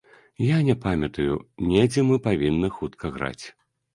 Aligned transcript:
Я 0.43 0.55
не 0.69 0.75
памятаю, 0.85 1.35
недзе 1.73 2.05
мы 2.09 2.17
павінны 2.27 2.71
хутка 2.79 3.15
граць. 3.19 3.45